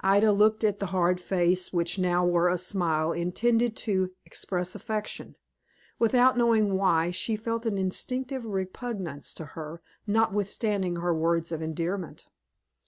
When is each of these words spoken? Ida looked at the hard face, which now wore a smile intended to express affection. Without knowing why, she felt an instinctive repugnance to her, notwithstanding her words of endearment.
Ida 0.00 0.32
looked 0.32 0.64
at 0.64 0.80
the 0.80 0.86
hard 0.86 1.20
face, 1.20 1.72
which 1.72 2.00
now 2.00 2.26
wore 2.26 2.48
a 2.48 2.58
smile 2.58 3.12
intended 3.12 3.76
to 3.76 4.10
express 4.24 4.74
affection. 4.74 5.36
Without 6.00 6.36
knowing 6.36 6.74
why, 6.76 7.12
she 7.12 7.36
felt 7.36 7.64
an 7.64 7.78
instinctive 7.78 8.44
repugnance 8.44 9.32
to 9.34 9.44
her, 9.54 9.80
notwithstanding 10.04 10.96
her 10.96 11.14
words 11.14 11.52
of 11.52 11.62
endearment. 11.62 12.26